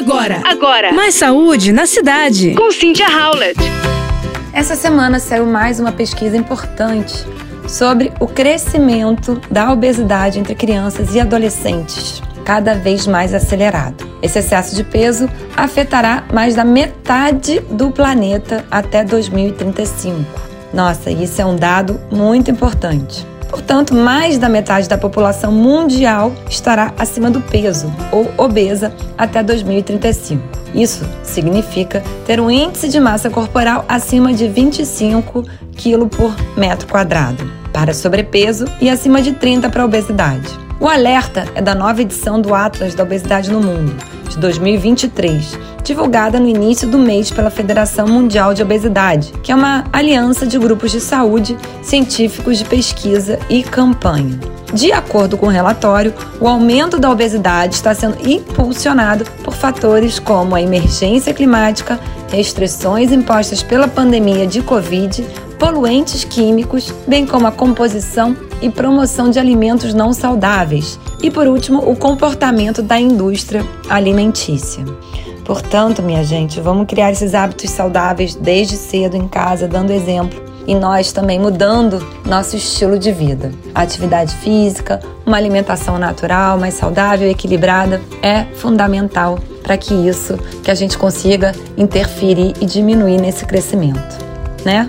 Agora, 0.00 0.40
Agora, 0.46 0.92
mais 0.94 1.14
saúde 1.14 1.72
na 1.72 1.84
cidade. 1.84 2.54
com 2.54 2.70
Cynthia 2.72 3.06
Howlett. 3.06 3.60
Essa 4.50 4.74
semana 4.74 5.18
saiu 5.18 5.44
mais 5.44 5.78
uma 5.78 5.92
pesquisa 5.92 6.38
importante 6.38 7.14
sobre 7.68 8.10
o 8.18 8.26
crescimento 8.26 9.38
da 9.50 9.70
obesidade 9.70 10.38
entre 10.38 10.54
crianças 10.54 11.14
e 11.14 11.20
adolescentes, 11.20 12.22
cada 12.46 12.72
vez 12.74 13.06
mais 13.06 13.34
acelerado. 13.34 14.08
Esse 14.22 14.38
excesso 14.38 14.74
de 14.74 14.84
peso 14.84 15.28
afetará 15.54 16.24
mais 16.32 16.54
da 16.54 16.64
metade 16.64 17.60
do 17.70 17.90
planeta 17.90 18.64
até 18.70 19.04
2035. 19.04 20.24
Nossa, 20.72 21.10
isso 21.10 21.42
é 21.42 21.44
um 21.44 21.56
dado 21.56 22.00
muito 22.10 22.50
importante. 22.50 23.26
Portanto, 23.50 23.94
mais 23.94 24.38
da 24.38 24.48
metade 24.48 24.88
da 24.88 24.96
população 24.96 25.50
mundial 25.50 26.32
estará 26.48 26.94
acima 26.96 27.30
do 27.30 27.40
peso 27.40 27.92
ou 28.12 28.30
obesa 28.38 28.94
até 29.18 29.42
2035. 29.42 30.42
Isso 30.74 31.04
significa 31.22 32.02
ter 32.26 32.40
um 32.40 32.50
índice 32.50 32.88
de 32.88 33.00
massa 33.00 33.28
corporal 33.28 33.84
acima 33.88 34.32
de 34.32 34.48
25 34.48 35.42
kg 35.76 36.06
por 36.06 36.34
metro 36.56 36.86
quadrado 36.86 37.50
para 37.72 37.92
sobrepeso 37.92 38.66
e 38.80 38.88
acima 38.88 39.20
de 39.20 39.32
30 39.32 39.68
para 39.68 39.84
obesidade. 39.84 40.48
O 40.78 40.88
alerta 40.88 41.44
é 41.54 41.60
da 41.60 41.74
nova 41.74 42.00
edição 42.00 42.40
do 42.40 42.54
Atlas 42.54 42.94
da 42.94 43.02
Obesidade 43.02 43.50
no 43.50 43.60
Mundo, 43.60 43.94
de 44.30 44.38
2023, 44.38 45.58
divulgada 45.82 46.38
no 46.38 46.48
início 46.48 46.88
do 46.88 46.98
mês 46.98 47.30
pela 47.30 47.50
Federação 47.50 48.06
Mundial 48.06 48.54
de 48.54 48.62
Obesidade, 48.62 49.32
que 49.42 49.50
é 49.50 49.54
uma 49.54 49.84
aliança 49.92 50.46
de 50.46 50.58
grupos 50.58 50.92
de 50.92 51.00
saúde, 51.00 51.58
científicos 51.82 52.58
de 52.58 52.64
pesquisa 52.64 53.38
e 53.50 53.62
campanha. 53.62 54.38
De 54.72 54.92
acordo 54.92 55.36
com 55.36 55.46
o 55.46 55.50
relatório, 55.50 56.14
o 56.40 56.46
aumento 56.46 56.96
da 56.96 57.10
obesidade 57.10 57.74
está 57.74 57.92
sendo 57.92 58.16
impulsionado 58.24 59.24
por 59.42 59.52
fatores 59.52 60.20
como 60.20 60.54
a 60.54 60.62
emergência 60.62 61.34
climática, 61.34 61.98
restrições 62.30 63.10
impostas 63.10 63.64
pela 63.64 63.88
pandemia 63.88 64.46
de 64.46 64.62
Covid, 64.62 65.26
poluentes 65.58 66.22
químicos, 66.22 66.94
bem 67.06 67.26
como 67.26 67.48
a 67.48 67.52
composição 67.52 68.36
e 68.60 68.70
promoção 68.70 69.30
de 69.30 69.38
alimentos 69.38 69.94
não 69.94 70.12
saudáveis. 70.12 70.98
E 71.22 71.30
por 71.30 71.46
último, 71.46 71.90
o 71.90 71.96
comportamento 71.96 72.82
da 72.82 72.98
indústria 72.98 73.64
alimentícia. 73.88 74.84
Portanto, 75.44 76.02
minha 76.02 76.22
gente, 76.22 76.60
vamos 76.60 76.86
criar 76.86 77.10
esses 77.10 77.34
hábitos 77.34 77.70
saudáveis 77.70 78.34
desde 78.34 78.76
cedo 78.76 79.16
em 79.16 79.26
casa, 79.26 79.66
dando 79.66 79.92
exemplo. 79.92 80.40
E 80.66 80.74
nós 80.74 81.10
também 81.10 81.40
mudando 81.40 82.06
nosso 82.24 82.54
estilo 82.54 82.98
de 82.98 83.10
vida. 83.10 83.50
Atividade 83.74 84.34
física, 84.36 85.00
uma 85.26 85.36
alimentação 85.36 85.98
natural, 85.98 86.58
mais 86.58 86.74
saudável 86.74 87.26
e 87.26 87.32
equilibrada 87.32 88.00
é 88.22 88.44
fundamental 88.54 89.38
para 89.62 89.76
que 89.76 89.92
isso, 89.92 90.36
que 90.62 90.70
a 90.70 90.74
gente 90.74 90.96
consiga 90.96 91.52
interferir 91.76 92.54
e 92.60 92.66
diminuir 92.66 93.20
nesse 93.20 93.44
crescimento, 93.44 94.18
né? 94.64 94.88